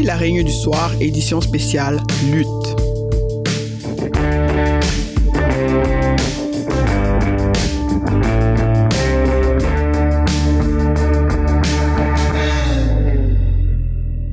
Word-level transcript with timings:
La 0.00 0.16
Réunion 0.16 0.42
du 0.42 0.52
Soir, 0.52 0.90
édition 1.00 1.40
spéciale 1.40 2.02
Lutte. 2.32 2.48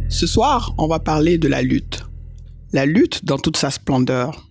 Ce 0.10 0.26
soir, 0.26 0.74
on 0.78 0.88
va 0.88 1.00
parler 1.00 1.38
de 1.38 1.48
la 1.48 1.62
lutte. 1.62 2.06
La 2.72 2.86
lutte 2.86 3.26
dans 3.26 3.38
toute 3.38 3.58
sa 3.58 3.70
splendeur. 3.70 4.50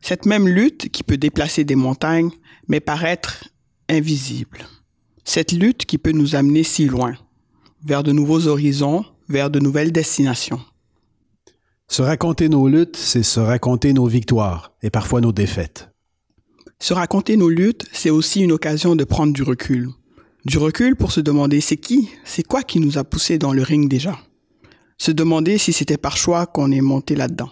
Cette 0.00 0.24
même 0.24 0.48
lutte 0.48 0.88
qui 0.88 1.02
peut 1.02 1.18
déplacer 1.18 1.64
des 1.64 1.76
montagnes, 1.76 2.30
mais 2.66 2.80
paraître 2.80 3.44
invisible. 3.88 4.66
Cette 5.24 5.52
lutte 5.52 5.84
qui 5.84 5.98
peut 5.98 6.12
nous 6.12 6.34
amener 6.34 6.62
si 6.62 6.86
loin, 6.86 7.14
vers 7.84 8.02
de 8.02 8.12
nouveaux 8.12 8.46
horizons, 8.48 9.04
vers 9.28 9.50
de 9.50 9.58
nouvelles 9.58 9.92
destinations. 9.92 10.60
Se 11.88 12.02
raconter 12.02 12.48
nos 12.48 12.68
luttes, 12.68 12.96
c'est 12.96 13.22
se 13.22 13.40
raconter 13.40 13.92
nos 13.92 14.06
victoires 14.06 14.72
et 14.82 14.90
parfois 14.90 15.20
nos 15.20 15.32
défaites. 15.32 15.88
Se 16.78 16.92
raconter 16.92 17.36
nos 17.36 17.48
luttes, 17.48 17.86
c'est 17.92 18.10
aussi 18.10 18.42
une 18.42 18.52
occasion 18.52 18.96
de 18.96 19.04
prendre 19.04 19.32
du 19.32 19.42
recul. 19.42 19.88
Du 20.44 20.58
recul 20.58 20.94
pour 20.96 21.12
se 21.12 21.20
demander 21.20 21.60
c'est 21.60 21.76
qui, 21.76 22.10
c'est 22.24 22.42
quoi 22.42 22.62
qui 22.62 22.80
nous 22.80 22.98
a 22.98 23.04
poussés 23.04 23.38
dans 23.38 23.52
le 23.52 23.62
ring 23.62 23.88
déjà. 23.88 24.18
Se 24.98 25.10
demander 25.10 25.58
si 25.58 25.72
c'était 25.72 25.96
par 25.96 26.16
choix 26.16 26.46
qu'on 26.46 26.70
est 26.72 26.80
monté 26.80 27.16
là-dedans. 27.16 27.50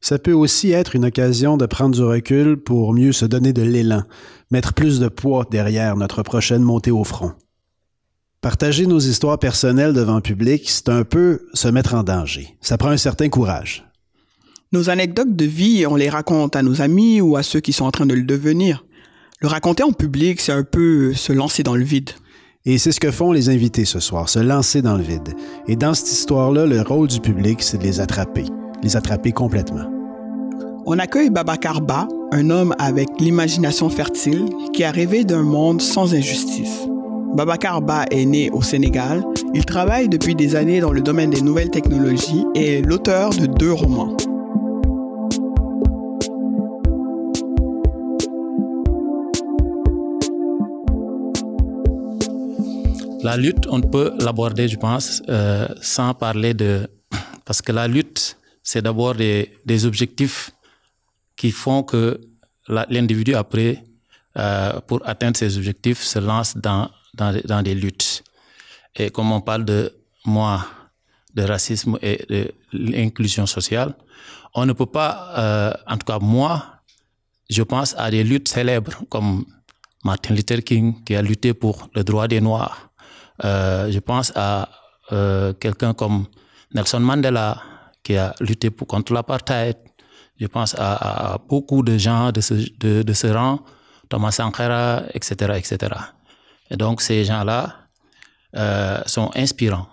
Ça 0.00 0.18
peut 0.18 0.32
aussi 0.32 0.70
être 0.70 0.96
une 0.96 1.06
occasion 1.06 1.56
de 1.56 1.66
prendre 1.66 1.94
du 1.94 2.02
recul 2.02 2.56
pour 2.56 2.92
mieux 2.92 3.12
se 3.12 3.24
donner 3.24 3.52
de 3.52 3.62
l'élan, 3.62 4.02
mettre 4.50 4.74
plus 4.74 5.00
de 5.00 5.08
poids 5.08 5.46
derrière 5.50 5.96
notre 5.96 6.22
prochaine 6.22 6.62
montée 6.62 6.90
au 6.90 7.04
front. 7.04 7.32
Partager 8.44 8.86
nos 8.86 8.98
histoires 8.98 9.38
personnelles 9.38 9.94
devant 9.94 10.16
le 10.16 10.20
public, 10.20 10.68
c'est 10.68 10.90
un 10.90 11.02
peu 11.02 11.46
se 11.54 11.66
mettre 11.66 11.94
en 11.94 12.02
danger. 12.02 12.58
Ça 12.60 12.76
prend 12.76 12.90
un 12.90 12.98
certain 12.98 13.30
courage. 13.30 13.86
Nos 14.70 14.90
anecdotes 14.90 15.34
de 15.34 15.46
vie, 15.46 15.86
on 15.86 15.96
les 15.96 16.10
raconte 16.10 16.54
à 16.54 16.60
nos 16.60 16.82
amis 16.82 17.22
ou 17.22 17.36
à 17.36 17.42
ceux 17.42 17.60
qui 17.60 17.72
sont 17.72 17.86
en 17.86 17.90
train 17.90 18.04
de 18.04 18.12
le 18.12 18.24
devenir. 18.24 18.84
Le 19.40 19.48
raconter 19.48 19.82
en 19.82 19.92
public, 19.92 20.42
c'est 20.42 20.52
un 20.52 20.62
peu 20.62 21.14
se 21.14 21.32
lancer 21.32 21.62
dans 21.62 21.74
le 21.74 21.84
vide. 21.84 22.10
Et 22.66 22.76
c'est 22.76 22.92
ce 22.92 23.00
que 23.00 23.10
font 23.10 23.32
les 23.32 23.48
invités 23.48 23.86
ce 23.86 23.98
soir, 23.98 24.28
se 24.28 24.40
lancer 24.40 24.82
dans 24.82 24.98
le 24.98 25.02
vide. 25.02 25.32
Et 25.66 25.76
dans 25.76 25.94
cette 25.94 26.12
histoire-là, 26.12 26.66
le 26.66 26.82
rôle 26.82 27.08
du 27.08 27.20
public, 27.20 27.62
c'est 27.62 27.78
de 27.78 27.84
les 27.84 28.00
attraper, 28.00 28.44
les 28.82 28.94
attraper 28.94 29.32
complètement. 29.32 29.90
On 30.84 30.98
accueille 30.98 31.30
Baba 31.30 31.56
Karba, 31.56 32.08
un 32.30 32.50
homme 32.50 32.74
avec 32.78 33.08
l'imagination 33.20 33.88
fertile 33.88 34.50
qui 34.74 34.84
a 34.84 34.90
rêvé 34.90 35.24
d'un 35.24 35.44
monde 35.44 35.80
sans 35.80 36.14
injustice. 36.14 36.88
Babacar 37.34 37.82
Ba 37.82 38.04
est 38.12 38.24
né 38.24 38.48
au 38.52 38.62
Sénégal. 38.62 39.24
Il 39.54 39.64
travaille 39.64 40.08
depuis 40.08 40.36
des 40.36 40.54
années 40.54 40.78
dans 40.78 40.92
le 40.92 41.02
domaine 41.02 41.30
des 41.30 41.42
nouvelles 41.42 41.70
technologies 41.70 42.44
et 42.54 42.78
est 42.78 42.82
l'auteur 42.82 43.30
de 43.30 43.46
deux 43.46 43.72
romans. 43.72 44.16
La 53.24 53.36
lutte, 53.36 53.66
on 53.68 53.80
peut 53.80 54.12
l'aborder, 54.20 54.68
je 54.68 54.76
pense, 54.76 55.20
euh, 55.28 55.66
sans 55.80 56.14
parler 56.14 56.54
de... 56.54 56.86
Parce 57.44 57.60
que 57.62 57.72
la 57.72 57.88
lutte, 57.88 58.36
c'est 58.62 58.82
d'abord 58.82 59.16
des, 59.16 59.86
objectifs 59.86 60.52
qui 61.36 61.50
font 61.50 61.82
que 61.82 62.20
l'individu, 62.68 63.34
après, 63.34 63.82
euh, 64.38 64.78
pour 64.86 65.00
atteindre 65.04 65.36
ses 65.36 65.56
objectifs, 65.58 66.00
se 66.00 66.20
lance 66.20 66.56
dans 66.56 66.88
dans, 67.14 67.62
des 67.62 67.74
luttes. 67.74 68.22
Et 68.96 69.10
comme 69.10 69.32
on 69.32 69.40
parle 69.40 69.64
de 69.64 69.92
moi, 70.24 70.66
de 71.34 71.42
racisme 71.42 71.98
et 72.02 72.24
de 72.28 72.52
l'inclusion 72.72 73.46
sociale, 73.46 73.94
on 74.54 74.66
ne 74.66 74.72
peut 74.72 74.86
pas, 74.86 75.32
euh, 75.36 75.72
en 75.86 75.96
tout 75.96 76.06
cas 76.06 76.18
moi, 76.20 76.64
je 77.50 77.62
pense 77.62 77.94
à 77.98 78.10
des 78.10 78.24
luttes 78.24 78.48
célèbres 78.48 79.04
comme 79.08 79.44
Martin 80.04 80.34
Luther 80.34 80.62
King 80.62 81.02
qui 81.04 81.16
a 81.16 81.22
lutté 81.22 81.54
pour 81.54 81.88
le 81.94 82.04
droit 82.04 82.28
des 82.28 82.40
Noirs. 82.40 82.90
Euh, 83.44 83.90
je 83.90 83.98
pense 83.98 84.32
à 84.36 84.68
euh, 85.12 85.52
quelqu'un 85.54 85.92
comme 85.92 86.26
Nelson 86.74 87.00
Mandela 87.00 87.60
qui 88.02 88.16
a 88.16 88.34
lutté 88.40 88.70
pour, 88.70 88.86
contre 88.86 89.12
l'apartheid. 89.12 89.76
Je 90.38 90.46
pense 90.46 90.74
à, 90.78 91.38
beaucoup 91.48 91.82
de 91.82 91.96
gens 91.96 92.32
de 92.32 92.40
ce, 92.40 92.54
de, 92.54 93.02
de 93.02 93.12
ce 93.12 93.28
rang, 93.28 93.60
Thomas 94.08 94.32
Sankara, 94.32 95.02
etc., 95.14 95.54
etc. 95.56 95.92
Et 96.70 96.76
donc, 96.76 97.02
ces 97.02 97.24
gens-là 97.24 97.88
euh, 98.56 99.02
sont 99.06 99.30
inspirants. 99.34 99.88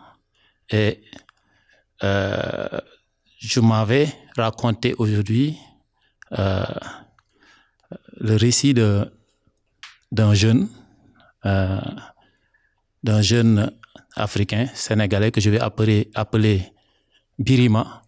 Et 0.70 1.02
euh, 2.04 2.80
je 3.40 3.60
m'avais 3.60 4.08
raconté 4.38 4.94
aujourd'hui 4.98 5.58
euh, 6.38 6.64
le 8.20 8.36
récit 8.36 8.74
d'un 8.74 10.34
jeune, 10.34 10.70
d'un 11.44 13.22
jeune 13.22 13.72
africain 14.16 14.68
sénégalais 14.74 15.32
que 15.32 15.42
je 15.42 15.50
vais 15.50 15.60
appeler, 15.60 16.12
appeler 16.14 16.72
Birima, 17.40 18.04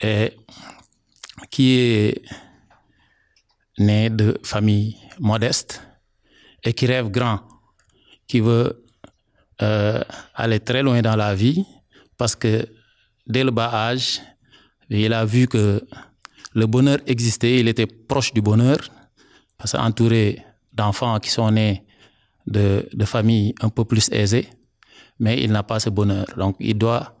et 0.00 0.32
qui 1.50 1.78
est 1.78 2.22
né 3.78 4.08
de 4.08 4.40
famille 4.42 4.96
modeste 5.20 5.82
et 6.64 6.72
qui 6.72 6.86
rêve 6.86 7.10
grand, 7.10 7.40
qui 8.26 8.40
veut 8.40 8.84
euh, 9.62 10.00
aller 10.34 10.60
très 10.60 10.82
loin 10.82 11.00
dans 11.02 11.16
la 11.16 11.34
vie, 11.34 11.64
parce 12.16 12.34
que 12.34 12.66
dès 13.26 13.44
le 13.44 13.50
bas 13.50 13.72
âge, 13.72 14.20
il 14.88 15.12
a 15.12 15.24
vu 15.24 15.46
que 15.46 15.82
le 16.54 16.66
bonheur 16.66 16.98
existait, 17.06 17.60
il 17.60 17.68
était 17.68 17.86
proche 17.86 18.32
du 18.32 18.40
bonheur, 18.40 18.78
parce 19.58 19.72
qu'entouré 19.72 20.42
d'enfants 20.72 21.18
qui 21.20 21.30
sont 21.30 21.50
nés 21.50 21.84
de, 22.46 22.88
de 22.92 23.04
familles 23.04 23.54
un 23.60 23.68
peu 23.68 23.84
plus 23.84 24.10
aisées, 24.12 24.48
mais 25.18 25.42
il 25.42 25.52
n'a 25.52 25.62
pas 25.62 25.80
ce 25.80 25.90
bonheur. 25.90 26.26
Donc 26.36 26.56
il 26.60 26.76
doit 26.76 27.16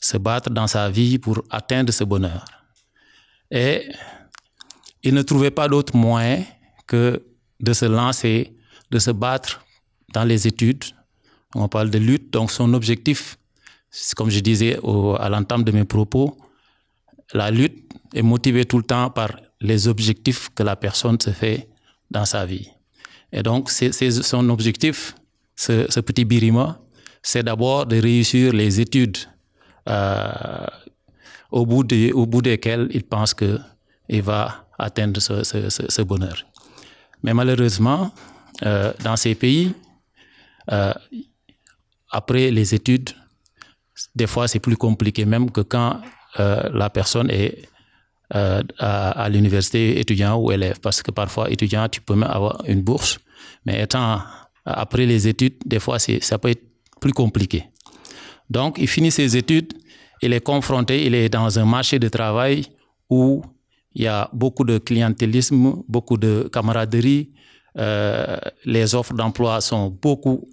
se 0.00 0.16
battre 0.16 0.50
dans 0.50 0.66
sa 0.66 0.90
vie 0.90 1.18
pour 1.18 1.42
atteindre 1.50 1.92
ce 1.92 2.04
bonheur. 2.04 2.44
Et 3.50 3.88
il 5.02 5.14
ne 5.14 5.22
trouvait 5.22 5.50
pas 5.50 5.68
d'autre 5.68 5.96
moyen 5.96 6.44
que 6.86 7.22
de 7.60 7.72
se 7.72 7.84
lancer 7.84 8.56
de 8.92 8.98
se 8.98 9.10
battre 9.10 9.64
dans 10.12 10.24
les 10.24 10.46
études. 10.46 10.84
On 11.54 11.68
parle 11.68 11.90
de 11.90 11.98
lutte, 11.98 12.32
donc 12.32 12.50
son 12.52 12.72
objectif, 12.74 13.38
comme 14.16 14.30
je 14.30 14.40
disais 14.40 14.78
à 15.18 15.28
l'entame 15.28 15.64
de 15.64 15.72
mes 15.72 15.84
propos, 15.84 16.38
la 17.32 17.50
lutte 17.50 17.92
est 18.14 18.22
motivée 18.22 18.64
tout 18.66 18.78
le 18.78 18.84
temps 18.84 19.10
par 19.10 19.30
les 19.60 19.88
objectifs 19.88 20.50
que 20.54 20.62
la 20.62 20.76
personne 20.76 21.18
se 21.20 21.30
fait 21.30 21.68
dans 22.10 22.26
sa 22.26 22.44
vie. 22.44 22.68
Et 23.32 23.42
donc, 23.42 23.70
c'est 23.70 24.10
son 24.10 24.48
objectif, 24.50 25.14
ce, 25.56 26.00
petit 26.00 26.26
birima, 26.26 26.78
c'est 27.22 27.42
d'abord 27.42 27.86
de 27.86 27.96
réussir 28.00 28.52
les 28.52 28.80
études 28.80 29.16
euh, 29.88 30.66
au, 31.50 31.64
bout 31.64 31.84
de, 31.84 32.12
au 32.12 32.26
bout 32.26 32.42
desquelles 32.42 32.88
il 32.90 33.04
pense 33.04 33.32
qu'il 33.32 34.22
va 34.22 34.66
atteindre 34.78 35.20
ce, 35.20 35.42
ce 35.42 36.02
bonheur. 36.02 36.44
Mais 37.22 37.32
malheureusement, 37.32 38.12
euh, 38.64 38.92
dans 39.02 39.16
ces 39.16 39.34
pays, 39.34 39.72
euh, 40.70 40.92
après 42.10 42.50
les 42.50 42.74
études, 42.74 43.10
des 44.14 44.26
fois 44.26 44.46
c'est 44.48 44.60
plus 44.60 44.76
compliqué 44.76 45.24
même 45.24 45.50
que 45.50 45.62
quand 45.62 46.00
euh, 46.38 46.68
la 46.72 46.90
personne 46.90 47.30
est 47.30 47.68
à, 48.78 49.28
l'université 49.28 50.00
étudiant 50.00 50.36
ou 50.38 50.50
élève. 50.52 50.80
Parce 50.80 51.02
que 51.02 51.10
parfois, 51.10 51.50
étudiant, 51.50 51.86
tu 51.90 52.00
peux 52.00 52.14
même 52.14 52.30
avoir 52.30 52.62
une 52.66 52.80
bourse. 52.80 53.18
Mais 53.66 53.82
étant 53.82 54.22
après 54.64 55.04
les 55.04 55.28
études, 55.28 55.56
des 55.66 55.78
fois, 55.78 55.98
ça 55.98 56.38
peut 56.38 56.48
être 56.48 56.62
plus 56.98 57.12
compliqué. 57.12 57.64
Donc, 58.48 58.78
il 58.78 58.88
finit 58.88 59.10
ses 59.10 59.36
études, 59.36 59.74
il 60.22 60.32
est 60.32 60.40
confronté, 60.40 61.04
il 61.04 61.14
est 61.14 61.28
dans 61.28 61.58
un 61.58 61.66
marché 61.66 61.98
de 61.98 62.08
travail 62.08 62.64
où 63.10 63.42
il 63.94 64.04
y 64.04 64.06
a 64.06 64.30
beaucoup 64.32 64.64
de 64.64 64.78
clientélisme, 64.78 65.82
beaucoup 65.88 66.16
de 66.16 66.48
camaraderie, 66.50 67.32
euh, 67.78 68.36
les 68.64 68.94
offres 68.94 69.14
d'emploi 69.14 69.60
sont 69.60 69.88
beaucoup 69.90 70.48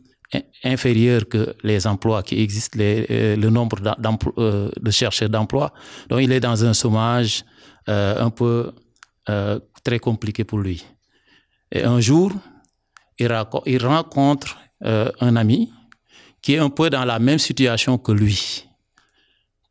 inférieures 0.64 1.28
que 1.28 1.56
les 1.64 1.88
emplois 1.88 2.24
qui 2.24 2.40
existent, 2.40 2.78
euh, 2.80 3.36
le 3.36 3.50
nombre 3.50 3.78
euh, 4.38 4.70
de 4.80 4.92
chercheurs 4.92 5.30
d'emploi. 5.30 5.74
Donc, 6.08 6.22
il 6.22 6.32
est 6.32 6.40
dans 6.40 6.64
un 6.64 6.74
chômage 6.74 7.44
un 7.88 8.30
peu 8.30 8.72
très 9.84 9.98
compliqué 9.98 10.44
pour 10.44 10.60
lui. 10.60 10.86
Et 11.72 11.84
un 11.84 12.00
jour, 12.00 12.32
il 13.18 13.84
rencontre 13.84 14.60
un 14.82 15.36
ami 15.36 15.72
qui 16.44 16.54
est 16.54 16.60
un 16.60 16.70
peu 16.70 16.92
dans 16.92 17.04
la 17.04 17.18
même 17.18 17.40
situation 17.40 17.98
que 17.98 18.12
lui, 18.12 18.68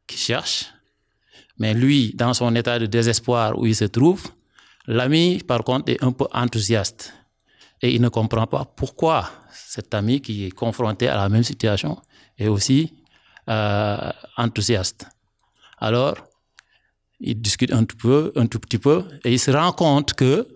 qui 0.08 0.16
cherche. 0.18 0.66
Mais 1.60 1.74
lui, 1.74 2.12
dans 2.16 2.34
son 2.34 2.56
état 2.56 2.80
de 2.80 2.86
désespoir 2.86 3.56
où 3.56 3.66
il 3.66 3.76
se 3.76 3.84
trouve, 3.84 4.26
l'ami, 4.88 5.38
par 5.46 5.62
contre, 5.62 5.92
est 5.92 6.02
un 6.02 6.10
peu 6.10 6.26
enthousiaste. 6.32 7.14
Et 7.82 7.94
il 7.94 8.00
ne 8.00 8.08
comprend 8.08 8.46
pas 8.46 8.64
pourquoi 8.64 9.30
cet 9.52 9.94
ami 9.94 10.20
qui 10.20 10.46
est 10.46 10.50
confronté 10.50 11.08
à 11.08 11.16
la 11.16 11.28
même 11.28 11.44
situation 11.44 12.00
est 12.36 12.48
aussi 12.48 12.94
euh, 13.48 14.10
enthousiaste. 14.36 15.06
Alors, 15.78 16.16
il 17.20 17.40
discute 17.40 17.72
un 17.72 17.84
tout, 17.84 17.96
peu, 17.96 18.32
un 18.36 18.46
tout 18.46 18.58
petit 18.58 18.78
peu 18.78 19.04
et 19.24 19.32
il 19.32 19.38
se 19.38 19.50
rend 19.50 19.72
compte 19.72 20.14
que 20.14 20.46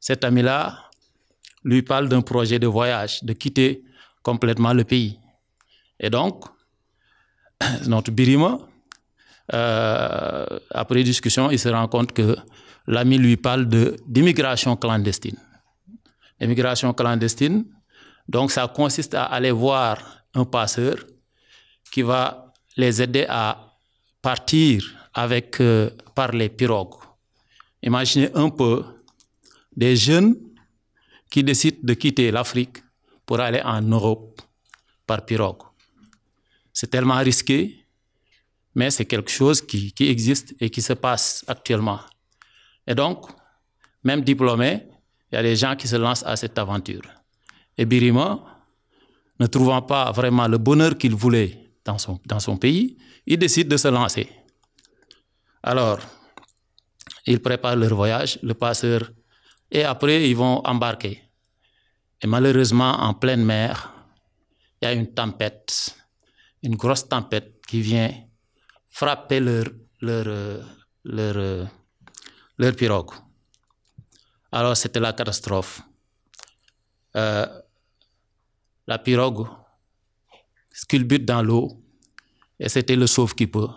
cet 0.00 0.24
ami-là 0.24 0.90
lui 1.64 1.82
parle 1.82 2.08
d'un 2.08 2.22
projet 2.22 2.58
de 2.58 2.66
voyage, 2.66 3.22
de 3.22 3.32
quitter 3.32 3.84
complètement 4.22 4.72
le 4.72 4.84
pays. 4.84 5.18
Et 6.00 6.10
donc, 6.10 6.44
notre 7.86 8.10
Birima, 8.10 8.58
euh, 9.54 10.46
après 10.70 11.02
discussion, 11.04 11.50
il 11.50 11.58
se 11.58 11.68
rend 11.68 11.88
compte 11.88 12.12
que 12.12 12.36
l'ami 12.86 13.18
lui 13.18 13.36
parle 13.36 13.66
d'immigration 14.06 14.76
clandestine. 14.76 15.36
Immigration 16.42 16.92
clandestine, 16.92 17.64
donc 18.28 18.50
ça 18.50 18.66
consiste 18.68 19.14
à 19.14 19.24
aller 19.24 19.52
voir 19.52 20.24
un 20.34 20.44
passeur 20.44 20.96
qui 21.92 22.02
va 22.02 22.52
les 22.76 23.00
aider 23.00 23.26
à 23.28 23.76
partir 24.20 24.82
avec, 25.14 25.60
euh, 25.60 25.90
par 26.14 26.32
les 26.32 26.48
pirogues. 26.48 26.94
Imaginez 27.82 28.30
un 28.34 28.48
peu 28.48 28.84
des 29.76 29.96
jeunes 29.96 30.36
qui 31.30 31.44
décident 31.44 31.78
de 31.82 31.94
quitter 31.94 32.30
l'Afrique 32.30 32.78
pour 33.24 33.40
aller 33.40 33.60
en 33.62 33.82
Europe 33.82 34.40
par 35.06 35.24
pirogue. 35.24 35.62
C'est 36.72 36.90
tellement 36.90 37.18
risqué, 37.18 37.86
mais 38.74 38.90
c'est 38.90 39.04
quelque 39.04 39.30
chose 39.30 39.60
qui, 39.60 39.92
qui, 39.92 40.08
existe 40.08 40.54
et 40.60 40.70
qui 40.70 40.80
se 40.82 40.94
passe 40.94 41.44
actuellement. 41.46 42.00
Et 42.86 42.94
donc, 42.94 43.26
même 44.02 44.22
diplômé, 44.22 44.86
il 45.32 45.36
y 45.36 45.38
a 45.38 45.42
des 45.42 45.56
gens 45.56 45.74
qui 45.76 45.88
se 45.88 45.96
lancent 45.96 46.24
à 46.26 46.36
cette 46.36 46.58
aventure. 46.58 47.02
Et 47.78 47.86
Birima, 47.86 48.38
ne 49.40 49.46
trouvant 49.46 49.80
pas 49.80 50.12
vraiment 50.12 50.46
le 50.46 50.58
bonheur 50.58 50.98
qu'il 50.98 51.14
voulait 51.14 51.70
dans 51.84 51.98
son, 51.98 52.56
pays, 52.58 52.98
il 53.26 53.38
décide 53.38 53.66
de 53.66 53.78
se 53.78 53.88
lancer. 53.88 54.28
Alors, 55.62 56.00
ils 57.26 57.40
préparent 57.40 57.76
leur 57.76 57.94
voyage, 57.94 58.38
le 58.42 58.54
passeur, 58.54 59.10
et 59.70 59.84
après, 59.84 60.28
ils 60.28 60.36
vont 60.36 60.60
embarquer. 60.66 61.22
Et 62.20 62.26
malheureusement, 62.26 63.00
en 63.00 63.14
pleine 63.14 63.44
mer, 63.44 63.92
il 64.80 64.84
y 64.84 64.88
a 64.88 64.92
une 64.92 65.12
tempête, 65.14 65.96
une 66.62 66.76
grosse 66.76 67.08
tempête 67.08 67.64
qui 67.66 67.80
vient 67.80 68.12
frapper 68.90 69.40
leur, 69.40 69.64
leur, 70.00 71.68
leur 72.58 72.76
pirogue. 72.76 73.12
Alors, 74.52 74.76
c'était 74.76 75.00
la 75.00 75.12
catastrophe. 75.12 75.82
Euh, 77.16 77.46
la 78.86 78.98
pirogue 78.98 79.46
sculbute 80.70 81.24
dans 81.24 81.42
l'eau 81.42 81.82
et 82.58 82.68
c'était 82.68 82.96
le 82.96 83.06
sauve 83.06 83.34
qui 83.34 83.46
peut. 83.46 83.68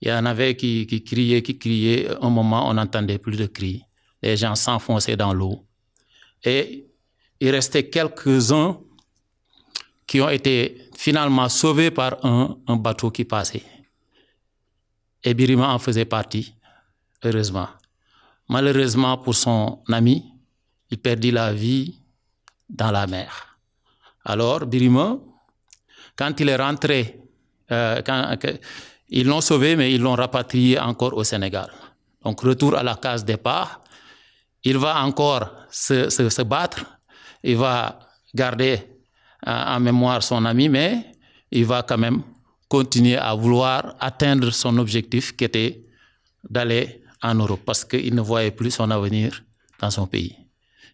Il 0.00 0.08
y 0.08 0.12
en 0.12 0.26
avait 0.26 0.56
qui, 0.56 0.86
qui 0.86 1.02
criaient, 1.02 1.42
qui 1.42 1.58
criaient. 1.58 2.08
Un 2.20 2.30
moment, 2.30 2.68
on 2.68 2.74
n'entendait 2.74 3.18
plus 3.18 3.36
de 3.36 3.46
cris. 3.46 3.82
Les 4.22 4.36
gens 4.36 4.54
s'enfonçaient 4.54 5.16
dans 5.16 5.32
l'eau. 5.32 5.66
Et 6.44 6.86
il 7.40 7.50
restait 7.50 7.88
quelques-uns 7.88 8.78
qui 10.06 10.20
ont 10.20 10.28
été 10.28 10.88
finalement 10.96 11.48
sauvés 11.48 11.90
par 11.90 12.24
un, 12.24 12.58
un, 12.66 12.76
bateau 12.76 13.10
qui 13.10 13.24
passait. 13.24 13.64
Et 15.24 15.34
Birima 15.34 15.68
en 15.68 15.78
faisait 15.78 16.04
partie, 16.04 16.54
heureusement. 17.24 17.68
Malheureusement 18.48 19.18
pour 19.18 19.34
son 19.34 19.82
ami, 19.92 20.24
il 20.90 20.98
perdit 20.98 21.30
la 21.30 21.52
vie 21.52 22.00
dans 22.68 22.90
la 22.90 23.06
mer. 23.06 23.58
Alors, 24.24 24.66
Birima, 24.66 25.18
quand 26.16 26.40
il 26.40 26.48
est 26.48 26.56
rentré, 26.56 27.20
euh, 27.70 28.00
ils 29.08 29.26
l'ont 29.26 29.40
sauvé, 29.40 29.76
mais 29.76 29.92
ils 29.92 30.00
l'ont 30.00 30.14
rapatrié 30.14 30.78
encore 30.78 31.14
au 31.14 31.24
Sénégal. 31.24 31.70
Donc, 32.24 32.40
retour 32.40 32.76
à 32.76 32.82
la 32.82 32.96
case 32.96 33.24
départ. 33.24 33.80
Il 34.64 34.78
va 34.78 35.00
encore 35.04 35.48
se, 35.70 36.08
se, 36.08 36.28
se 36.28 36.42
battre. 36.42 36.84
Il 37.42 37.56
va 37.56 38.00
garder 38.34 38.82
euh, 39.46 39.50
en 39.50 39.80
mémoire 39.80 40.22
son 40.22 40.44
ami, 40.44 40.68
mais 40.68 41.04
il 41.50 41.64
va 41.64 41.82
quand 41.82 41.98
même 41.98 42.22
continuer 42.68 43.16
à 43.16 43.34
vouloir 43.34 43.94
atteindre 44.00 44.50
son 44.50 44.76
objectif 44.78 45.36
qui 45.36 45.44
était 45.44 45.82
d'aller 46.48 47.04
en 47.26 47.34
Europe 47.34 47.62
parce 47.64 47.84
qu'il 47.84 48.14
ne 48.14 48.20
voyait 48.20 48.50
plus 48.50 48.70
son 48.70 48.90
avenir 48.90 49.42
dans 49.80 49.90
son 49.90 50.06
pays. 50.06 50.36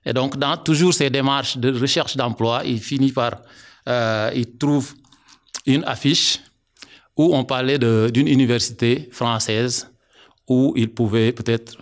Et 0.05 0.13
donc, 0.13 0.37
dans 0.37 0.57
toujours 0.57 0.95
ces 0.95 1.11
démarches 1.11 1.57
de 1.59 1.71
recherche 1.79 2.17
d'emploi, 2.17 2.63
il 2.65 2.81
finit 2.81 3.13
par, 3.13 3.43
euh, 3.89 4.31
il 4.35 4.57
trouve 4.57 4.95
une 5.67 5.85
affiche 5.85 6.41
où 7.17 7.35
on 7.35 7.45
parlait 7.45 7.79
d'une 7.79 8.27
université 8.27 9.09
française 9.13 9.89
où 10.49 10.73
il 10.77 10.93
pouvait 10.93 11.33
peut-être 11.33 11.77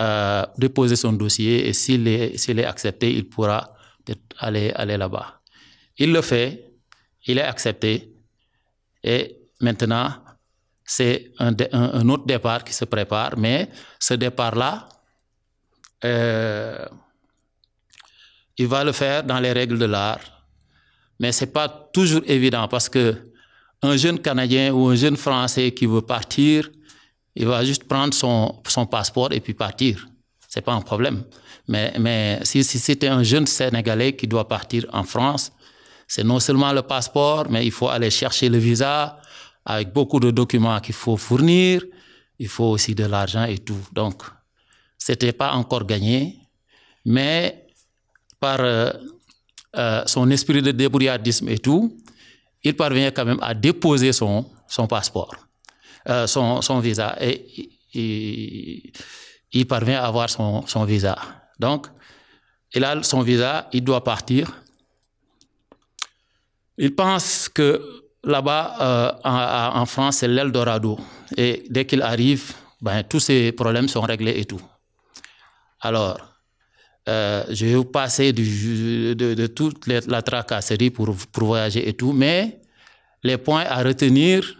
euh, 0.00 0.46
déposer 0.56 0.96
son 0.96 1.12
dossier 1.12 1.68
et 1.68 1.72
s'il 1.74 2.08
est, 2.08 2.48
est 2.48 2.64
accepté, 2.64 3.12
il 3.12 3.28
pourra 3.28 3.74
aller, 4.38 4.70
aller 4.74 4.96
là-bas. 4.96 5.40
Il 5.98 6.12
le 6.12 6.22
fait, 6.22 6.72
il 7.26 7.38
est 7.38 7.42
accepté 7.42 8.14
et 9.04 9.36
maintenant 9.60 10.21
c'est 10.94 11.32
un, 11.38 12.08
autre 12.10 12.26
départ 12.26 12.64
qui 12.64 12.74
se 12.74 12.84
prépare, 12.84 13.38
mais 13.38 13.70
ce 13.98 14.12
départ-là, 14.12 14.90
euh, 16.04 16.84
il 18.58 18.66
va 18.66 18.84
le 18.84 18.92
faire 18.92 19.24
dans 19.24 19.40
les 19.40 19.52
règles 19.52 19.78
de 19.78 19.86
l'art, 19.86 20.20
mais 21.18 21.32
c'est 21.32 21.50
pas 21.50 21.66
toujours 21.94 22.20
évident 22.26 22.68
parce 22.68 22.90
que 22.90 23.16
un 23.80 23.96
jeune 23.96 24.18
Canadien 24.18 24.70
ou 24.74 24.88
un 24.88 24.94
jeune 24.94 25.16
Français 25.16 25.72
qui 25.72 25.86
veut 25.86 26.02
partir, 26.02 26.68
il 27.34 27.46
va 27.46 27.64
juste 27.64 27.84
prendre 27.84 28.12
son, 28.12 28.60
son 28.68 28.84
passeport 28.84 29.32
et 29.32 29.40
puis 29.40 29.54
partir. 29.54 30.06
C'est 30.46 30.60
pas 30.60 30.74
un 30.74 30.82
problème. 30.82 31.24
Mais, 31.68 31.94
mais 31.98 32.40
si, 32.42 32.62
si 32.62 32.78
c'était 32.78 33.08
un 33.08 33.22
jeune 33.22 33.46
Sénégalais 33.46 34.14
qui 34.14 34.26
doit 34.26 34.46
partir 34.46 34.84
en 34.92 35.04
France, 35.04 35.52
c'est 36.06 36.22
non 36.22 36.38
seulement 36.38 36.74
le 36.74 36.82
passeport, 36.82 37.46
mais 37.48 37.64
il 37.64 37.72
faut 37.72 37.88
aller 37.88 38.10
chercher 38.10 38.50
le 38.50 38.58
visa 38.58 39.21
avec 39.64 39.92
beaucoup 39.92 40.20
de 40.20 40.30
documents 40.30 40.80
qu'il 40.80 40.94
faut 40.94 41.16
fournir. 41.16 41.82
Il 42.38 42.48
faut 42.48 42.70
aussi 42.70 42.94
de 42.94 43.04
l'argent 43.04 43.44
et 43.44 43.58
tout. 43.58 43.78
Donc, 43.92 44.22
c'était 44.98 45.32
pas 45.32 45.52
encore 45.52 45.84
gagné, 45.84 46.38
mais 47.04 47.66
par 48.40 48.60
euh, 48.60 48.90
euh, 49.76 50.02
son 50.06 50.30
esprit 50.30 50.62
de 50.62 50.72
débrouillardisme 50.72 51.48
et 51.48 51.58
tout, 51.58 51.96
il 52.62 52.76
parvient 52.76 53.10
quand 53.10 53.24
même 53.24 53.38
à 53.40 53.54
déposer 53.54 54.12
son, 54.12 54.50
son 54.68 54.86
passeport, 54.86 55.34
euh, 56.08 56.26
son, 56.26 56.60
son, 56.62 56.78
visa, 56.80 57.16
et 57.20 57.72
il, 59.52 59.66
parvient 59.66 60.00
à 60.00 60.06
avoir 60.06 60.28
son, 60.30 60.66
son 60.66 60.84
visa. 60.84 61.16
Donc, 61.58 61.86
il 62.74 62.84
a 62.84 63.02
son 63.02 63.22
visa, 63.22 63.68
il 63.72 63.82
doit 63.82 64.02
partir. 64.02 64.62
Il 66.78 66.94
pense 66.94 67.48
que 67.48 68.02
là-bas, 68.24 68.76
euh, 68.80 69.12
en, 69.24 69.86
France, 69.86 70.18
c'est 70.18 70.28
l'Eldorado. 70.28 70.98
Et 71.36 71.64
dès 71.68 71.84
qu'il 71.86 72.02
arrive, 72.02 72.52
ben, 72.80 73.02
tous 73.02 73.20
ces 73.20 73.52
problèmes 73.52 73.88
sont 73.88 74.02
réglés 74.02 74.38
et 74.38 74.44
tout. 74.44 74.60
Alors, 75.80 76.18
euh, 77.08 77.44
je 77.50 77.66
vais 77.66 77.74
vous 77.74 77.84
passer 77.84 78.32
de, 78.32 79.46
toute 79.48 79.86
la 79.86 80.22
tracasserie 80.22 80.90
pour, 80.90 81.14
pour 81.32 81.48
voyager 81.48 81.88
et 81.88 81.94
tout, 81.94 82.12
mais 82.12 82.60
les 83.22 83.38
points 83.38 83.64
à 83.68 83.82
retenir, 83.82 84.56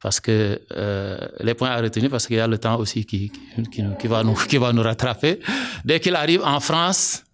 parce 0.00 0.18
que 0.18 0.60
euh, 0.72 1.18
les 1.40 1.54
points 1.54 1.70
à 1.70 1.80
retenir, 1.80 2.10
parce 2.10 2.26
qu'il 2.26 2.36
y 2.36 2.40
a 2.40 2.48
le 2.48 2.58
temps 2.58 2.76
aussi 2.78 3.04
qui, 3.04 3.30
qui, 3.70 4.06
va, 4.08 4.24
nous, 4.24 4.34
qui 4.34 4.58
va 4.58 4.72
nous 4.72 4.82
rattraper. 4.82 5.38
Dès 5.84 6.00
qu'il 6.00 6.16
arrive 6.16 6.42
en 6.42 6.58
France, 6.58 7.24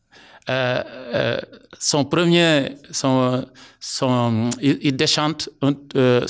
euh, 0.49 0.83
euh, 1.15 1.39
son 1.79 2.05
premier, 2.07 2.77
son, 2.91 3.47
son, 3.79 4.49
il, 4.61 4.97
déchante 4.97 5.51
euh, 5.95 6.25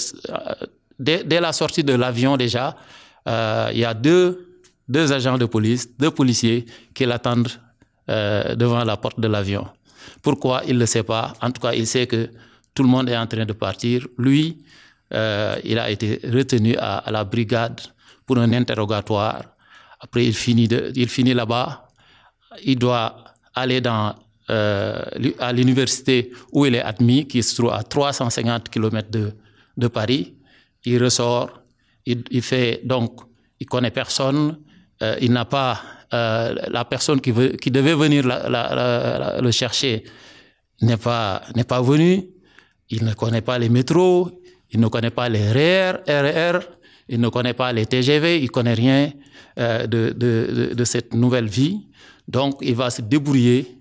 dès, 0.99 1.41
la 1.41 1.53
sortie 1.53 1.85
de 1.85 1.95
l'avion 1.95 2.37
déjà. 2.37 2.77
Il 3.27 3.79
y 3.79 3.85
a 3.85 3.95
deux, 3.95 4.61
deux 4.89 5.13
agents 5.13 5.39
de 5.39 5.47
police, 5.47 5.97
deux 5.99 6.11
policiers 6.11 6.67
qui 6.95 7.05
l'attendent 7.07 7.51
devant 8.09 8.85
la 8.85 8.97
porte 8.97 9.21
de 9.21 9.29
l'avion. 9.29 9.69
Pourquoi? 10.23 10.63
Il 10.67 10.75
ne 10.75 10.81
le 10.81 10.87
sait 10.87 11.03
pas 11.03 11.35
En 11.43 11.51
tout 11.51 11.61
cas, 11.61 11.73
il 11.73 11.87
sait 11.87 12.07
que 12.07 12.31
tout 12.75 12.83
le 12.83 12.89
monde 12.89 13.09
est 13.09 13.17
en 13.17 13.27
train 13.27 13.45
de 13.45 13.53
partir. 13.53 14.07
Lui, 14.17 14.59
il 15.13 15.79
a 15.79 15.91
été 15.91 16.21
retenu 16.25 16.77
à, 16.79 17.05
la 17.11 17.25
brigade 17.25 17.81
pour 18.27 18.39
un 18.39 18.53
interrogatoire. 18.53 19.43
Après, 20.01 20.25
il 20.25 20.35
finit 20.35 21.35
là-bas. 21.35 21.89
Il 22.65 22.79
doit 22.79 23.28
aller 23.61 23.81
euh, 24.51 25.03
à 25.41 25.53
l'université 25.53 26.31
où 26.53 26.65
il 26.65 26.75
est 26.75 26.83
admis, 26.83 27.27
qui 27.27 27.43
se 27.43 27.55
trouve 27.55 27.71
à 27.71 27.83
350 27.83 28.71
km 28.71 29.09
de, 29.77 29.89
Paris. 29.89 30.35
Il 30.85 31.03
ressort. 31.03 31.51
Il, 32.07 32.25
il 32.31 32.41
fait 32.41 32.81
donc, 32.83 33.21
il 33.61 33.67
connaît 33.67 33.91
personne. 33.91 34.59
Euh, 35.03 35.17
il 35.21 35.33
n'a 35.33 35.45
pas 35.45 35.83
euh, 36.15 36.55
la 36.69 36.87
personne 36.87 37.21
qui, 37.21 37.31
devait 37.71 37.95
venir 37.95 38.25
le 38.27 39.51
chercher 39.51 40.05
n'est 40.81 40.97
pas, 40.97 41.43
n'est 41.55 41.65
pas 41.65 41.83
venue. 41.83 42.25
Il 42.89 43.05
ne 43.05 43.13
connaît 43.13 43.43
pas 43.43 43.59
les 43.59 43.69
métros, 43.69 44.31
Il 44.71 44.81
ne 44.81 44.89
connaît 44.89 45.11
pas 45.11 45.29
les 45.29 45.53
RER, 45.53 45.99
RER, 46.09 46.61
il 47.11 47.21
ne 47.21 47.29
connaît 47.29 47.53
pas 47.53 47.71
les 47.75 47.85
TGV, 47.85 48.41
il 48.41 48.51
connaît 48.51 48.73
rien 48.75 49.13
de, 49.59 50.15
de, 50.15 50.85
cette 50.85 51.13
nouvelle 51.13 51.49
vie. 51.49 51.89
Donc, 52.29 52.59
il 52.61 52.75
va 52.75 52.91
se 52.91 53.01
débrouiller 53.01 53.79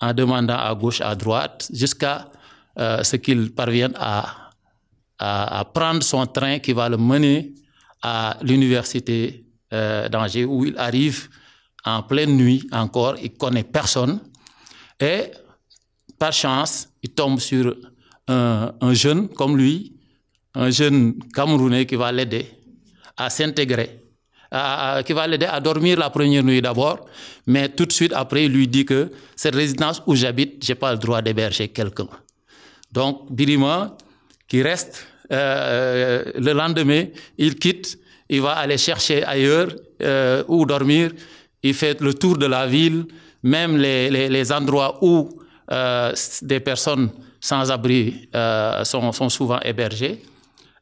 en 0.00 0.12
demandant 0.12 0.58
à 0.58 0.74
gauche, 0.74 1.00
à 1.00 1.14
droite, 1.14 1.68
jusqu'à 1.72 2.28
euh, 2.78 3.02
ce 3.02 3.16
qu'il 3.16 3.52
parvienne 3.54 3.94
à, 3.96 4.42
prendre 5.72 6.02
son 6.02 6.26
train 6.26 6.58
qui 6.58 6.74
va 6.74 6.90
le 6.90 6.98
mener 6.98 7.54
à 8.02 8.36
l'université 8.42 9.46
euh, 9.72 10.10
d'Angers, 10.10 10.44
où 10.44 10.66
il 10.66 10.76
arrive 10.76 11.28
en 11.86 12.02
pleine 12.02 12.36
nuit 12.36 12.68
encore, 12.70 13.16
il 13.22 13.32
connaît 13.32 13.64
personne. 13.64 14.20
Et 15.00 15.30
par 16.18 16.34
chance, 16.34 16.88
il 17.02 17.10
tombe 17.10 17.40
sur 17.40 17.74
un, 18.28 18.72
un 18.78 18.92
jeune 18.92 19.28
comme 19.28 19.56
lui, 19.56 19.96
un 20.54 20.68
jeune 20.68 21.18
Camerounais 21.34 21.86
qui 21.86 21.96
va 21.96 22.12
l'aider 22.12 22.46
à 23.16 23.30
s'intégrer, 23.30 24.02
qui 24.50 25.12
va 25.12 25.26
l'aider 25.26 25.46
à 25.46 25.60
dormir 25.60 25.98
la 25.98 26.10
première 26.10 26.42
nuit 26.42 26.62
d'abord, 26.62 27.06
mais 27.46 27.68
tout 27.68 27.86
de 27.86 27.92
suite 27.92 28.12
après, 28.14 28.44
il 28.44 28.52
lui 28.52 28.68
dit 28.68 28.84
que 28.84 29.10
cette 29.34 29.54
résidence 29.54 30.02
où 30.06 30.14
j'habite, 30.14 30.64
j'ai 30.64 30.74
pas 30.74 30.92
le 30.92 30.98
droit 30.98 31.20
d'héberger 31.20 31.68
quelqu'un. 31.68 32.08
Donc, 32.92 33.30
Birima, 33.30 33.96
qui 34.48 34.62
reste 34.62 35.06
euh, 35.32 36.24
le 36.36 36.52
lendemain, 36.52 37.06
il 37.36 37.56
quitte, 37.56 37.98
il 38.28 38.40
va 38.40 38.52
aller 38.52 38.78
chercher 38.78 39.24
ailleurs 39.24 39.68
euh, 40.02 40.42
où 40.48 40.64
dormir. 40.64 41.10
Il 41.62 41.74
fait 41.74 42.00
le 42.00 42.14
tour 42.14 42.36
de 42.38 42.46
la 42.46 42.66
ville, 42.66 43.06
même 43.42 43.76
les, 43.76 44.52
endroits 44.52 44.98
où 45.02 45.28
euh, 45.70 46.12
des 46.42 46.60
personnes 46.60 47.10
sans 47.40 47.70
abri 47.70 48.28
euh, 48.34 48.84
sont, 48.84 49.12
sont, 49.12 49.28
souvent 49.28 49.60
hébergées. 49.60 50.22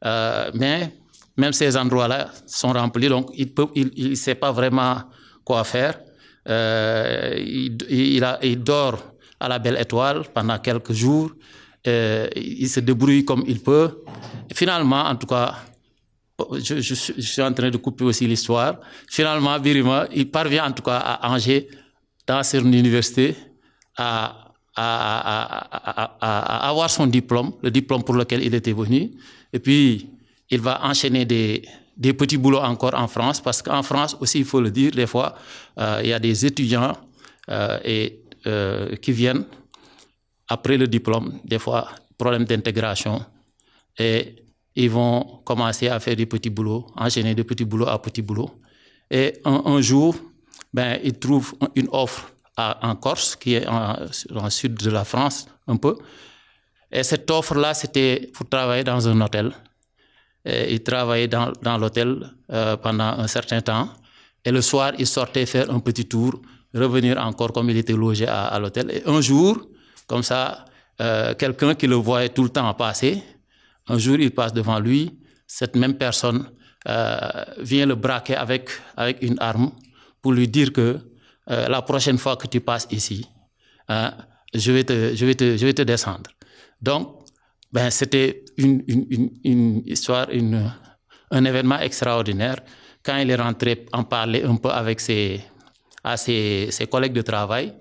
Euh, 0.05 0.51
mais 0.53 0.91
même 1.37 1.53
ces 1.53 1.75
endroits-là 1.75 2.29
sont 2.45 2.71
remplis, 2.71 3.09
donc 3.09 3.31
il 3.35 4.09
ne 4.09 4.15
sait 4.15 4.35
pas 4.35 4.51
vraiment 4.51 5.03
quoi 5.43 5.63
faire. 5.63 5.99
il, 6.47 7.77
il, 8.41 8.63
dort 8.63 9.15
à 9.39 9.47
la 9.47 9.59
belle 9.59 9.77
étoile 9.79 10.23
pendant 10.33 10.57
quelques 10.59 10.93
jours. 10.93 11.31
Euh, 11.87 12.27
il 12.35 12.67
se 12.67 12.79
débrouille 12.79 13.23
comme 13.23 13.43
il 13.47 13.59
peut. 13.59 14.03
Finalement, 14.53 15.03
en 15.03 15.15
tout 15.15 15.27
cas, 15.27 15.55
je, 16.53 16.93
suis 16.93 17.41
en 17.41 17.53
train 17.53 17.69
de 17.69 17.77
couper 17.77 18.03
aussi 18.03 18.25
l'histoire. 18.27 18.79
Finalement, 19.09 19.59
Birima, 19.59 20.07
il 20.13 20.29
parvient 20.31 20.65
en 20.67 20.71
tout 20.71 20.83
cas 20.83 20.97
à 20.97 21.29
Angers, 21.31 21.67
dans 22.25 22.41
son 22.43 22.65
université, 22.65 23.35
à, 23.97 24.51
à, 24.75 26.69
avoir 26.69 26.89
son 26.89 27.05
diplôme, 27.07 27.53
le 27.61 27.69
diplôme 27.69 28.03
pour 28.03 28.15
lequel 28.15 28.43
il 28.43 28.53
était 28.55 28.73
venu. 28.73 29.11
Et 29.53 29.59
puis, 29.59 30.09
il 30.49 30.61
va 30.61 30.83
enchaîner 30.83 31.25
des, 31.25 31.63
petits 32.13 32.37
boulots 32.37 32.59
encore 32.59 32.93
en 32.93 33.07
France, 33.07 33.41
parce 33.41 33.61
qu'en 33.61 33.83
France 33.83 34.15
aussi, 34.19 34.39
il 34.39 34.45
faut 34.45 34.61
le 34.61 34.71
dire, 34.71 34.91
des 34.91 35.07
fois, 35.07 35.35
euh, 35.79 36.01
il 36.03 36.09
y 36.09 36.13
a 36.13 36.19
des 36.19 36.45
étudiants 36.45 36.95
euh, 37.49 37.79
et, 37.83 38.21
euh, 38.47 38.95
qui 38.97 39.11
viennent 39.11 39.45
après 40.47 40.77
le 40.77 40.87
diplôme, 40.87 41.39
des 41.43 41.59
fois, 41.59 41.89
problème 42.17 42.45
d'intégration, 42.45 43.25
et 43.97 44.35
ils 44.75 44.89
vont 44.89 45.41
commencer 45.45 45.87
à 45.87 45.99
faire 45.99 46.15
des 46.15 46.25
petits 46.25 46.49
boulots, 46.49 46.87
enchaîner 46.95 47.33
de 47.33 47.43
petits 47.43 47.65
boulots 47.65 47.87
à 47.87 48.01
petits 48.01 48.21
boulots. 48.21 48.51
Et 49.09 49.39
un, 49.45 49.81
jour, 49.81 50.15
ben, 50.73 50.99
ils 51.03 51.17
trouvent 51.17 51.55
une 51.75 51.87
offre 51.91 52.31
en 52.57 52.95
Corse, 52.95 53.35
qui 53.35 53.53
est 53.55 53.67
en, 53.67 53.95
le 54.29 54.49
sud 54.49 54.75
de 54.75 54.89
la 54.89 55.05
France, 55.05 55.47
un 55.67 55.77
peu. 55.77 55.97
Et 56.91 57.03
cette 57.03 57.29
offre-là, 57.31 57.73
c'était 57.73 58.29
pour 58.33 58.47
travailler 58.47 58.83
dans 58.83 59.07
un 59.07 59.19
hôtel. 59.21 59.51
Et 60.45 60.73
il 60.73 60.83
travaillait 60.83 61.27
dans, 61.27 61.51
dans 61.61 61.77
l'hôtel 61.77 62.31
euh, 62.51 62.77
pendant 62.77 63.19
un 63.19 63.27
certain 63.27 63.61
temps. 63.61 63.89
Et 64.43 64.51
le 64.51 64.61
soir, 64.61 64.93
il 64.99 65.07
sortait 65.07 65.45
faire 65.45 65.71
un 65.71 65.79
petit 65.79 66.05
tour, 66.05 66.39
revenir 66.73 67.17
encore 67.17 67.51
comme 67.51 67.69
il 67.69 67.77
était 67.77 67.93
logé 67.93 68.27
à, 68.27 68.45
à 68.45 68.59
l'hôtel. 68.59 68.91
Et 68.91 69.01
un 69.07 69.21
jour, 69.21 69.67
comme 70.07 70.23
ça, 70.23 70.65
euh, 71.01 71.33
quelqu'un 71.33 71.75
qui 71.75 71.87
le 71.87 71.95
voyait 71.95 72.29
tout 72.29 72.43
le 72.43 72.49
temps 72.49 72.73
passer, 72.73 73.21
un 73.87 73.97
jour 73.97 74.17
il 74.17 74.31
passe 74.31 74.53
devant 74.53 74.79
lui, 74.79 75.17
cette 75.47 75.75
même 75.75 75.95
personne 75.95 76.49
euh, 76.87 77.17
vient 77.59 77.85
le 77.85 77.95
braquer 77.95 78.35
avec, 78.35 78.69
avec 78.95 79.21
une 79.21 79.37
arme 79.39 79.71
pour 80.21 80.33
lui 80.33 80.47
dire 80.47 80.71
que 80.71 80.99
euh, 81.49 81.67
la 81.67 81.81
prochaine 81.81 82.17
fois 82.17 82.37
que 82.37 82.47
tu 82.47 82.61
passes 82.61 82.87
ici, 82.91 83.27
hein, 83.89 84.13
je, 84.53 84.71
vais 84.71 84.83
te, 84.83 85.15
je, 85.15 85.25
vais 85.25 85.35
te, 85.35 85.57
je 85.57 85.65
vais 85.65 85.73
te 85.73 85.81
descendre. 85.81 86.29
Donc, 86.81 87.24
ben, 87.75 87.89
c'était 87.89 88.45
une, 88.55 88.81
une, 88.87 89.29
une, 89.43 89.81
histoire, 89.85 90.29
une, 90.29 90.71
un 91.29 91.43
événement 91.43 91.77
extraordinaire. 91.79 92.61
Quand 93.03 93.17
il 93.17 93.29
est 93.29 93.35
rentré 93.35 93.85
en 93.91 94.05
parler 94.05 94.43
un 94.43 94.55
peu 94.55 94.69
avec 94.69 95.01
ses, 95.01 95.41
à 96.01 96.15
ses, 96.15 96.69
ses 96.71 96.87
collègues 96.87 97.11
de 97.11 97.21
travail, 97.21 97.73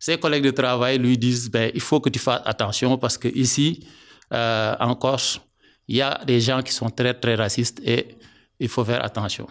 ses 0.00 0.18
collègues 0.18 0.42
de 0.42 0.50
travail 0.50 0.98
lui 0.98 1.16
disent 1.16 1.48
ben, 1.48 1.70
il 1.72 1.80
faut 1.80 2.00
que 2.00 2.10
tu 2.10 2.18
fasses 2.18 2.42
attention 2.44 2.98
parce 2.98 3.16
que 3.16 3.28
ici, 3.28 3.86
euh, 4.32 4.74
en 4.80 4.96
Corse, 4.96 5.40
il 5.86 5.96
y 5.98 6.02
a 6.02 6.20
des 6.26 6.40
gens 6.40 6.60
qui 6.60 6.72
sont 6.72 6.90
très, 6.90 7.14
très 7.14 7.36
racistes 7.36 7.80
et 7.84 8.18
il 8.58 8.68
faut 8.68 8.84
faire 8.84 9.04
attention. 9.04 9.46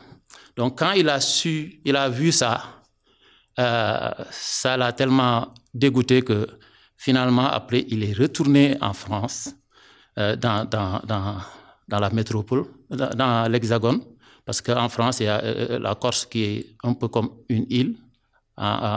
Donc, 0.57 0.77
quand 0.77 0.91
il 0.91 1.07
a 1.07 1.21
su, 1.21 1.79
il 1.85 1.95
a 1.95 2.09
vu 2.09 2.33
ça, 2.33 2.83
euh, 3.59 4.11
ça 4.29 4.75
l'a 4.75 4.91
tellement 4.91 5.53
dégoûté 5.73 6.21
que 6.21 6.45
finalement, 6.97 7.47
après, 7.47 7.85
il 7.87 8.03
est 8.03 8.17
retourné 8.17 8.75
en 8.81 8.91
France, 8.91 9.55
euh, 10.17 10.35
dans, 10.35 10.67
la 11.89 12.09
métropole, 12.11 12.65
dans, 12.89 13.51
l'Hexagone, 13.51 14.01
parce 14.45 14.61
qu'en 14.61 14.89
France, 14.89 15.19
il 15.19 15.25
y 15.25 15.27
a 15.27 15.43
euh, 15.43 15.79
la 15.79 15.95
Corse 15.95 16.25
qui 16.25 16.43
est 16.43 16.75
un 16.83 16.93
peu 16.93 17.07
comme 17.07 17.29
une 17.49 17.65
île 17.69 17.95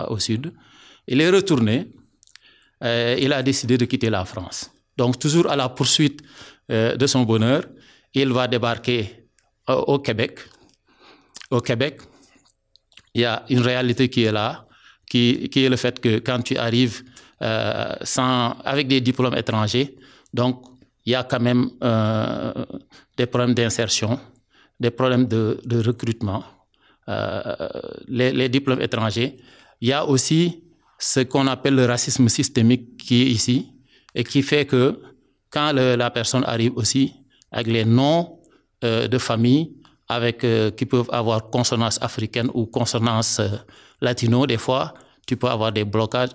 au 0.08 0.18
sud. 0.18 0.52
Il 1.06 1.20
est 1.20 1.30
retourné, 1.30 1.90
euh, 2.84 3.16
il 3.18 3.32
a 3.32 3.42
décidé 3.42 3.76
de 3.78 3.84
quitter 3.86 4.10
la 4.10 4.24
France. 4.24 4.70
Donc, 4.96 5.18
toujours 5.18 5.50
à 5.50 5.56
la 5.56 5.68
poursuite 5.68 6.22
euh, 6.70 6.96
de 6.96 7.06
son 7.06 7.22
bonheur, 7.22 7.62
il 8.12 8.32
va 8.32 8.46
débarquer 8.46 9.28
euh, 9.70 9.74
au 9.74 9.98
Québec. 10.00 10.40
Au 11.50 11.60
Québec, 11.60 12.00
il 13.14 13.22
y 13.22 13.24
a 13.24 13.44
une 13.48 13.60
réalité 13.60 14.08
qui 14.10 14.24
est 14.24 14.32
là, 14.32 14.66
qui, 15.08 15.48
est 15.54 15.68
le 15.68 15.76
fait 15.76 15.98
que 15.98 16.18
quand 16.18 16.42
tu 16.42 16.56
arrives 16.58 17.02
euh, 17.40 17.94
avec 18.64 18.88
des 18.88 19.00
diplômes 19.00 19.36
étrangers, 19.36 19.96
donc 20.34 20.62
il 21.08 21.12
y 21.12 21.14
a 21.14 21.24
quand 21.24 21.40
même 21.40 21.70
euh, 21.82 22.52
des 23.16 23.26
problèmes 23.26 23.54
d'insertion, 23.54 24.20
des 24.78 24.90
problèmes 24.90 25.26
de, 25.26 25.58
recrutement, 25.86 26.44
les, 28.08 28.30
les 28.32 28.48
diplômes 28.50 28.82
étrangers. 28.82 29.38
Il 29.80 29.88
y 29.88 29.92
a 29.94 30.04
aussi 30.04 30.62
ce 30.98 31.20
qu'on 31.20 31.46
appelle 31.46 31.76
le 31.76 31.86
racisme 31.86 32.28
systémique 32.28 32.98
qui 32.98 33.22
est 33.22 33.26
ici 33.26 33.72
et 34.14 34.24
qui 34.24 34.42
fait 34.42 34.66
que 34.66 35.00
quand 35.50 35.72
la 35.72 36.10
personne 36.10 36.44
arrive 36.44 36.76
aussi 36.76 37.14
avec 37.50 37.68
les 37.68 37.84
noms 37.84 38.40
euh, 38.84 39.08
de 39.08 39.18
famille 39.18 39.76
avec 40.08 40.44
euh, 40.44 40.70
qui 40.70 40.86
peuvent 40.86 41.08
avoir 41.12 41.50
consonance 41.50 41.98
africaine 42.02 42.50
ou 42.54 42.66
consonance 42.66 43.40
euh, 43.40 43.48
latino 44.00 44.46
des 44.46 44.58
fois 44.58 44.94
tu 45.26 45.36
peux 45.36 45.48
avoir 45.48 45.72
des 45.72 45.84
blocages 45.84 46.30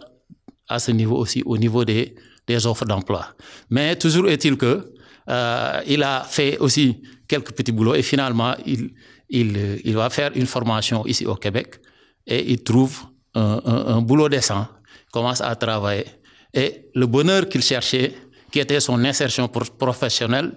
à 0.68 0.80
ce 0.80 0.92
niveau 0.92 1.18
aussi 1.18 1.44
au 1.46 1.58
niveau 1.58 1.86
des 1.86 2.16
des 2.48 2.66
offres 2.66 2.86
d'emploi 2.86 3.28
mais 3.70 3.96
toujours 3.96 4.30
est-il 4.30 4.58
que 4.58 4.94
euh, 5.30 5.82
il 5.88 6.04
a 6.04 6.24
fait 6.24 6.58
aussi 6.58 7.02
quelques 7.28 7.54
petits 7.54 7.72
boulots 7.72 7.96
et 7.96 8.02
finalement 8.04 8.54
il 8.66 9.94
va 9.94 10.10
faire 10.10 10.32
une 10.36 10.46
formation 10.46 11.06
ici 11.06 11.26
au 11.26 11.36
Québec 11.36 11.80
et 12.28 12.52
il 12.52 12.64
trouve 12.64 13.06
un 13.36 14.02
boulot 14.02 14.30
décent, 14.30 14.68
commence 15.12 15.42
à 15.42 15.56
travailler. 15.56 16.06
Et 16.54 16.90
le 16.94 17.08
bonheur 17.08 17.50
qu'il 17.50 17.64
cherchait, 17.64 18.14
qui 18.52 18.60
était 18.60 18.80
son 18.80 19.04
insertion 19.04 19.48
professionnelle, 19.48 20.54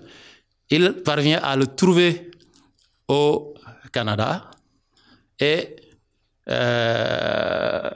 il 0.68 0.92
parvient 1.04 1.40
à 1.42 1.56
le 1.56 1.66
trouver 1.66 2.30
au 3.08 3.54
Canada. 3.92 4.50
Et 5.40 5.76
euh, 6.48 7.90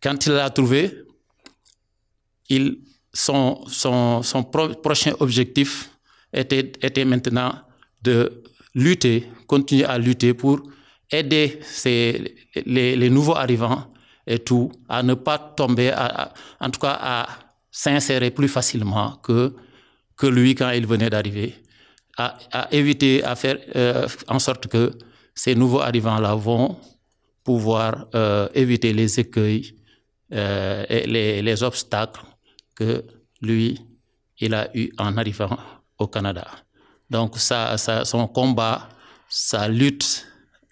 quand 0.00 0.26
il 0.26 0.32
l'a 0.32 0.50
trouvé, 0.50 0.99
son, 3.12 3.64
son, 3.66 4.22
son 4.22 4.44
pro 4.44 4.68
prochain 4.68 5.12
objectif 5.20 5.90
était, 6.32 7.04
maintenant 7.04 7.52
de 8.02 8.42
lutter, 8.74 9.26
continuer 9.46 9.84
à 9.84 9.98
lutter 9.98 10.34
pour 10.34 10.60
aider 11.10 11.60
les, 12.66 13.10
nouveaux 13.10 13.36
arrivants 13.36 13.86
et 14.26 14.38
tout 14.38 14.70
à 14.88 15.02
ne 15.02 15.14
pas 15.14 15.38
tomber, 15.38 15.92
en 16.60 16.70
tout 16.70 16.80
cas 16.80 16.98
à 17.00 17.28
s'insérer 17.70 18.30
plus 18.30 18.48
facilement 18.48 19.16
que, 19.22 19.54
lui 20.22 20.54
quand 20.54 20.70
il 20.70 20.86
venait 20.86 21.10
d'arriver, 21.10 21.54
à, 22.18 22.68
éviter, 22.70 23.24
à 23.24 23.34
faire 23.34 23.56
euh, 23.74 24.06
en 24.28 24.38
sorte 24.38 24.66
que 24.66 24.92
ces 25.34 25.54
nouveaux 25.54 25.80
arrivants-là 25.80 26.34
vont 26.34 26.76
pouvoir 27.42 28.06
euh, 28.14 28.46
éviter 28.54 28.92
les 28.92 29.18
écueils 29.18 29.74
euh, 30.34 30.84
et 30.90 31.06
les, 31.42 31.62
obstacles 31.62 32.20
que 32.80 33.04
lui, 33.42 33.78
il 34.38 34.54
a 34.54 34.74
eu 34.74 34.90
en 34.96 35.16
arrivant 35.18 35.58
au 35.98 36.06
Canada. 36.06 36.46
Donc 37.10 37.38
ça, 37.38 37.76
son 38.04 38.26
combat, 38.28 38.88
sa 39.28 39.68
lutte 39.68 40.26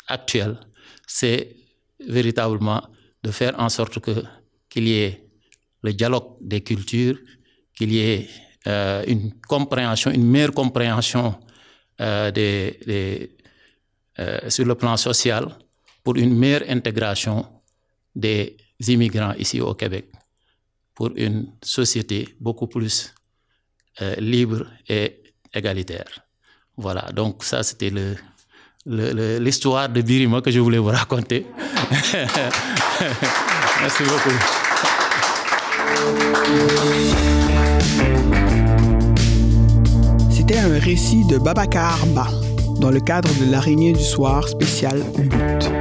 actuelle, 0.06 0.56
c'est 1.06 1.54
véritablement 2.00 2.82
de 3.22 3.30
faire 3.30 3.54
en 3.58 3.68
sorte 3.68 3.98
que 4.00 4.24
qu'il 4.70 4.86
y 4.88 4.94
ait 5.04 5.14
le 5.82 5.92
dialogue 5.92 6.36
des 6.40 6.62
cultures, 6.62 7.18
qu'il 7.76 7.92
y 7.92 8.00
ait 8.00 8.28
euh, 8.66 9.02
une 9.06 9.32
compréhension, 9.52 10.10
une 10.10 10.26
meilleure 10.26 10.52
compréhension 10.52 11.34
euh, 12.00 12.30
euh, 14.18 14.50
sur 14.54 14.66
le 14.66 14.74
plan 14.74 14.96
social 14.96 15.44
pour 16.04 16.16
une 16.16 16.34
meilleure 16.36 16.64
intégration 16.68 17.46
des 18.14 18.56
immigrants 18.88 19.34
ici 19.38 19.60
au 19.60 19.74
Québec, 19.74 20.06
pour 20.98 21.10
une 21.14 21.46
société 21.62 22.34
beaucoup 22.40 22.66
plus 22.66 23.14
euh, 24.02 24.16
libre 24.18 24.66
et 24.88 25.22
égalitaire. 25.54 26.26
Voilà, 26.76 27.02
donc 27.12 27.44
ça 27.44 27.62
c'était 27.62 27.90
le, 27.90 28.16
l'histoire 29.38 29.88
de 29.88 30.02
Birima 30.02 30.40
que 30.40 30.50
je 30.50 30.58
voulais 30.58 30.78
vous 30.78 30.88
raconter. 30.88 31.46
Merci 33.80 34.02
beaucoup. 34.02 34.38
C'était 40.32 40.58
un 40.58 40.80
récit 40.80 41.24
de 41.26 41.38
Babacar 41.38 42.04
Ba 42.08 42.26
dans 42.80 42.90
le 42.90 42.98
cadre 42.98 43.32
de 43.38 43.48
l'araignée 43.52 43.92
du 43.92 44.02
soir 44.02 44.48
spécial 44.48 45.00
Lutte. 45.16 45.77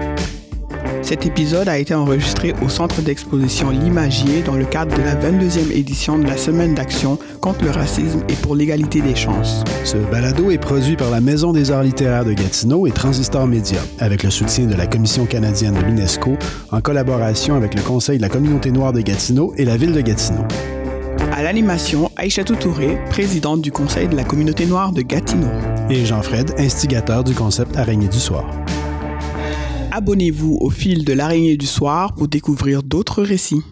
Cet 1.08 1.26
épisode 1.26 1.70
a 1.70 1.80
été 1.80 1.94
enregistré 1.94 2.54
au 2.62 2.68
centre 2.68 3.02
d'exposition 3.02 3.70
L'Imagier 3.70 4.42
dans 4.42 4.58
le 4.58 4.66
cadre 4.66 4.94
de 4.94 5.02
la 5.02 5.16
22e 5.16 5.72
édition 5.72 6.20
de 6.20 6.28
la 6.28 6.36
Semaine 6.36 6.76
d'action 6.76 7.18
contre 7.40 7.64
le 7.64 7.72
racisme 7.72 8.24
et 8.28 8.34
pour 8.34 8.58
l'égalité 8.58 9.00
des 9.00 9.16
chances. 9.16 9.64
Ce 9.86 9.96
balado 9.96 10.52
est 10.52 10.58
produit 10.58 10.98
par 10.98 11.10
la 11.10 11.22
Maison 11.22 11.54
des 11.54 11.72
arts 11.72 11.84
littéraires 11.84 12.26
de 12.26 12.34
Gatineau 12.34 12.88
et 12.88 12.92
Transistor 12.92 13.48
Média, 13.48 13.80
avec 14.00 14.24
le 14.24 14.30
soutien 14.30 14.66
de 14.66 14.76
la 14.76 14.86
Commission 14.86 15.26
canadienne 15.26 15.76
de 15.76 15.80
l'UNESCO, 15.80 16.36
en 16.74 16.82
collaboration 16.82 17.56
avec 17.56 17.74
le 17.74 17.82
Conseil 17.84 18.18
de 18.18 18.24
la 18.24 18.30
communauté 18.30 18.72
noire 18.72 18.92
de 18.92 19.00
Gatineau 19.00 19.54
et 19.56 19.64
la 19.64 19.78
ville 19.78 19.94
de 19.94 20.02
Gatineau. 20.02 20.44
À 21.32 21.42
l'animation, 21.42 22.12
Aïchatou 22.18 22.58
Touré, 22.58 22.98
présidente 23.12 23.62
du 23.62 23.72
Conseil 23.72 24.10
de 24.10 24.18
la 24.18 24.26
communauté 24.26 24.66
noire 24.66 24.92
de 24.92 25.04
Gatineau. 25.04 25.48
Et 25.90 26.04
Jean-Fred, 26.04 26.56
instigateur 26.58 27.24
du 27.24 27.34
concept 27.34 27.78
Araignée 27.78 28.10
du 28.10 28.20
soir. 28.20 28.44
Abonnez-vous 29.98 30.60
au 30.62 30.70
fil 30.70 31.06
de 31.06 31.14
l'araignée 31.14 31.58
du 31.58 31.66
soir 31.66 32.14
pour 32.14 32.28
découvrir 32.28 32.84
d'autres 32.84 33.24
récits. 33.24 33.64